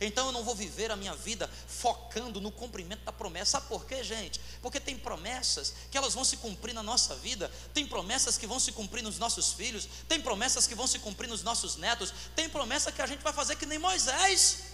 [0.00, 3.52] Então eu não vou viver a minha vida focando no cumprimento da promessa.
[3.52, 4.40] Sabe por quê, gente?
[4.60, 8.60] Porque tem promessas que elas vão se cumprir na nossa vida, tem promessas que vão
[8.60, 12.48] se cumprir nos nossos filhos, tem promessas que vão se cumprir nos nossos netos, tem
[12.48, 14.64] promessa que a gente vai fazer que nem Moisés.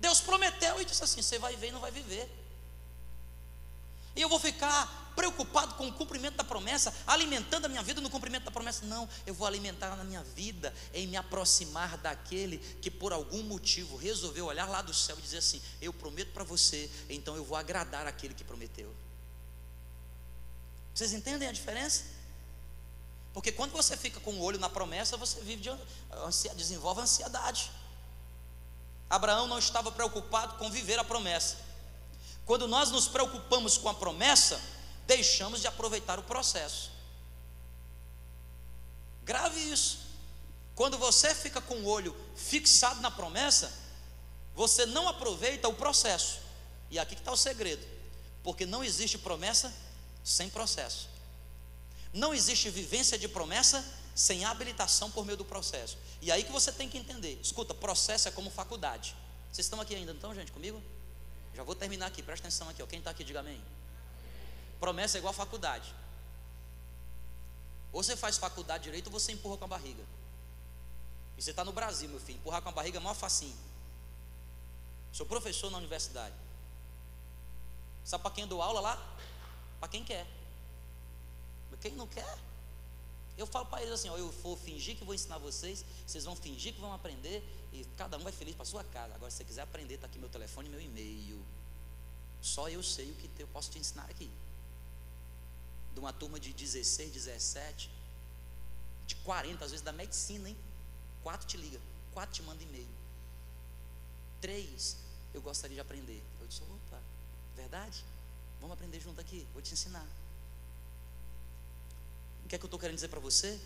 [0.00, 2.30] Deus prometeu e disse assim: você vai ver e não vai viver.
[4.14, 8.10] E eu vou ficar preocupado com o cumprimento da promessa, alimentando a minha vida no
[8.10, 8.84] cumprimento da promessa.
[8.84, 13.96] Não, eu vou alimentar na minha vida em me aproximar daquele que por algum motivo
[13.96, 17.56] resolveu olhar lá do céu e dizer assim: Eu prometo para você, então eu vou
[17.56, 18.94] agradar aquele que prometeu.
[20.94, 22.04] Vocês entendem a diferença?
[23.32, 27.70] Porque quando você fica com o olho na promessa, você vive de, desenvolve ansiedade.
[29.08, 31.58] Abraão não estava preocupado com viver a promessa.
[32.46, 34.60] Quando nós nos preocupamos com a promessa,
[35.06, 36.90] deixamos de aproveitar o processo.
[39.24, 40.06] Grave isso.
[40.74, 43.72] Quando você fica com o olho fixado na promessa,
[44.54, 46.40] você não aproveita o processo.
[46.90, 47.84] E aqui que está o segredo.
[48.42, 49.72] Porque não existe promessa
[50.22, 51.08] sem processo.
[52.12, 53.84] Não existe vivência de promessa
[54.14, 55.98] sem habilitação por meio do processo.
[56.22, 57.38] E aí que você tem que entender.
[57.42, 59.14] Escuta, processo é como faculdade.
[59.52, 60.82] Vocês estão aqui ainda, então, gente, comigo?
[61.54, 62.82] Já vou terminar aqui, presta atenção aqui.
[62.82, 62.86] Ó.
[62.86, 63.62] Quem está aqui, diga amém.
[64.78, 65.94] Promessa é igual a faculdade.
[67.92, 70.04] Ou você faz faculdade direito ou você empurra com a barriga.
[71.36, 72.38] E você está no Brasil, meu filho.
[72.38, 73.56] Empurrar com a barriga é maior facinho.
[75.12, 76.34] Sou professor na universidade.
[78.04, 79.16] Sabe para quem eu dou aula lá?
[79.80, 80.26] Para quem quer.
[81.80, 82.38] Quem não quer?
[83.36, 86.34] Eu falo para eles assim: ó, eu vou fingir que vou ensinar vocês, vocês vão
[86.34, 89.14] fingir que vão aprender, e cada um vai feliz para sua casa.
[89.14, 91.44] Agora, se você quiser aprender, está aqui meu telefone e meu e-mail.
[92.40, 94.30] Só eu sei o que eu posso te ensinar aqui
[95.96, 97.90] de uma turma de 16, 17,
[99.06, 100.56] de 40, às vezes da medicina, hein?
[101.22, 101.80] Quatro te liga,
[102.12, 102.86] quatro te manda e-mail.
[104.38, 104.98] Três,
[105.32, 106.22] eu gostaria de aprender.
[106.38, 107.00] Eu disse, opa,
[107.56, 108.04] verdade?
[108.60, 110.06] Vamos aprender junto aqui, vou te ensinar.
[112.44, 113.58] O que é que eu estou querendo dizer para você?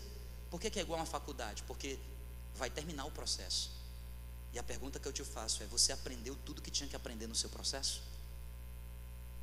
[0.49, 1.63] Por que, que é igual a uma faculdade?
[1.63, 1.99] Porque
[2.55, 3.71] vai terminar o processo.
[4.53, 7.27] E a pergunta que eu te faço é: você aprendeu tudo que tinha que aprender
[7.27, 8.01] no seu processo?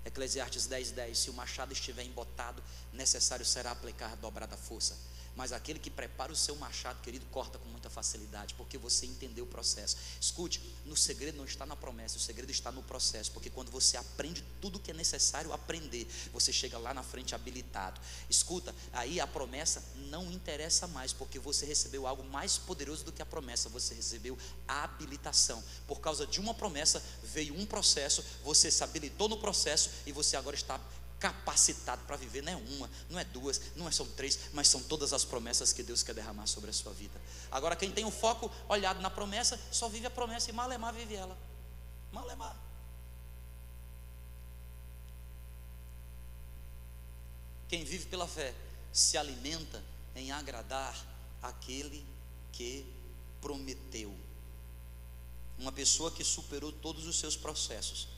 [0.08, 4.96] Eclesiastes 10, 10: Se o machado estiver embotado, necessário será aplicar dobrada força.
[5.38, 9.44] Mas aquele que prepara o seu machado, querido, corta com muita facilidade, porque você entendeu
[9.44, 9.96] o processo.
[10.20, 13.96] Escute, no segredo não está na promessa, o segredo está no processo, porque quando você
[13.96, 18.00] aprende tudo que é necessário aprender, você chega lá na frente habilitado.
[18.28, 19.80] Escuta, aí a promessa
[20.10, 24.36] não interessa mais, porque você recebeu algo mais poderoso do que a promessa, você recebeu
[24.66, 25.62] a habilitação.
[25.86, 30.36] Por causa de uma promessa, veio um processo, você se habilitou no processo e você
[30.36, 30.80] agora está
[31.18, 34.82] capacitado para viver, não é uma, não é duas, não é, são três, mas são
[34.82, 37.20] todas as promessas que Deus quer derramar sobre a sua vida.
[37.50, 41.14] Agora, quem tem o foco olhado na promessa, só vive a promessa e malemar vive
[41.14, 41.36] ela.
[42.12, 42.56] Malemar.
[47.68, 48.54] Quem vive pela fé
[48.92, 49.82] se alimenta
[50.14, 50.96] em agradar
[51.42, 52.04] aquele
[52.52, 52.86] que
[53.40, 54.16] prometeu.
[55.58, 58.08] Uma pessoa que superou todos os seus processos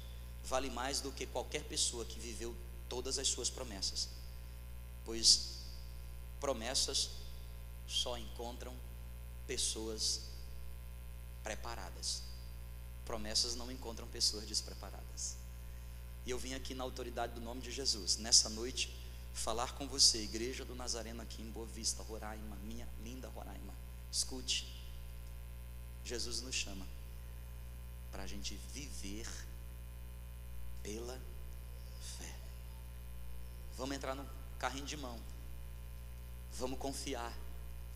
[0.45, 2.55] vale mais do que qualquer pessoa que viveu
[2.91, 4.09] todas as suas promessas,
[5.07, 5.61] pois
[6.39, 7.11] promessas
[7.87, 8.75] só encontram
[9.47, 10.21] pessoas
[11.43, 12.23] preparadas.
[13.07, 15.37] Promessas não encontram pessoas despreparadas.
[16.27, 18.95] E eu vim aqui na autoridade do nome de Jesus, nessa noite,
[19.33, 23.75] falar com você, igreja do Nazareno aqui em Boa Vista, Roraima, minha linda Roraima.
[24.13, 24.67] Escute,
[26.05, 26.87] Jesus nos chama
[28.11, 29.29] para a gente viver
[30.83, 31.19] pela
[32.19, 32.30] fé.
[33.81, 34.29] Vamos entrar no
[34.59, 35.19] carrinho de mão.
[36.59, 37.35] Vamos confiar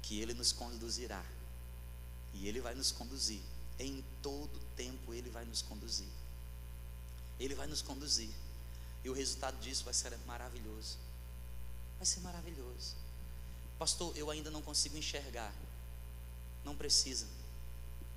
[0.00, 1.22] que Ele nos conduzirá.
[2.32, 3.42] E Ele vai nos conduzir.
[3.78, 6.08] Em todo tempo Ele vai nos conduzir.
[7.38, 8.30] Ele vai nos conduzir.
[9.04, 10.96] E o resultado disso vai ser maravilhoso.
[11.98, 12.96] Vai ser maravilhoso.
[13.78, 15.52] Pastor, eu ainda não consigo enxergar.
[16.64, 17.26] Não precisa.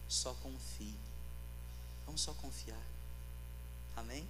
[0.07, 0.95] Só confie.
[2.05, 2.81] Vamos só confiar.
[3.93, 4.25] Amém?